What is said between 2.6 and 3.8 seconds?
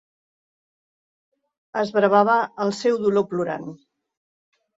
el seu dolor plorant.